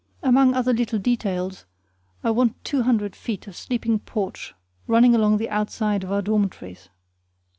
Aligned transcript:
Among 0.23 0.55
other 0.55 0.73
little 0.73 0.97
details 0.97 1.65
I 2.23 2.31
want 2.31 2.63
two 2.65 2.81
hundred 2.81 3.15
feet 3.15 3.45
of 3.45 3.55
sleeping 3.55 3.99
porch 3.99 4.55
running 4.87 5.13
along 5.13 5.37
the 5.37 5.51
outside 5.51 6.03
of 6.03 6.11
our 6.11 6.23
dormitories. 6.23 6.89